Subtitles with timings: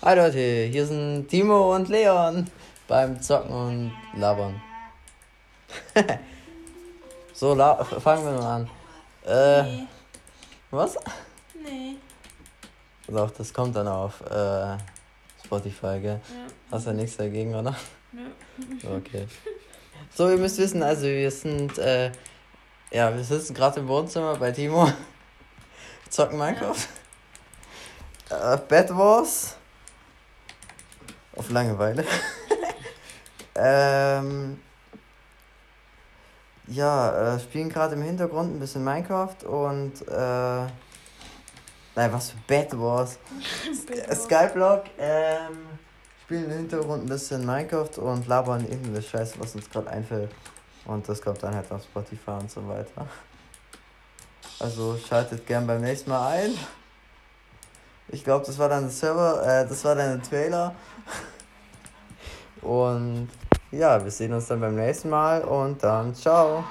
[0.00, 0.38] Hi Leute,
[0.70, 2.48] hier sind Timo und Leon
[2.86, 4.62] beim Zocken und Labern.
[7.34, 8.70] so, la fangen wir mal an.
[9.26, 9.86] Äh, Nee.
[10.70, 10.96] was?
[11.52, 11.96] Nee.
[13.08, 14.78] Doch, das kommt dann auf äh,
[15.44, 16.20] Spotify, gell?
[16.28, 16.46] Ja.
[16.70, 17.74] Hast ja nichts dagegen, oder?
[18.12, 18.22] Nö.
[18.98, 19.26] Okay.
[20.14, 22.12] So, ihr müsst wissen, also wir sind, äh,
[22.92, 24.92] ja, wir sitzen gerade im Wohnzimmer bei Timo.
[26.08, 26.86] Zocken Minecraft.
[28.30, 29.57] Äh, Bed Wars.
[31.48, 32.04] Auf Langeweile.
[33.54, 34.60] ähm,
[36.66, 40.66] ja, äh, spielen gerade im Hintergrund ein bisschen Minecraft und, äh,
[41.96, 43.18] nein, was für Bed Wars.
[44.12, 45.56] Skyblock, ähm,
[46.24, 50.30] spielen im Hintergrund ein bisschen Minecraft und labern irgendeine Scheiße, was uns gerade einfällt.
[50.84, 53.06] Und das kommt dann halt auf Spotify und so weiter.
[54.60, 56.50] Also schaltet gern beim nächsten Mal ein.
[58.08, 60.74] Ich glaube, das war dann der Server, äh, das war dann der Trailer.
[62.62, 63.28] Und
[63.70, 66.64] ja, wir sehen uns dann beim nächsten Mal und dann ciao.